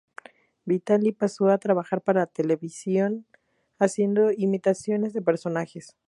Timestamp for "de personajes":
5.13-5.95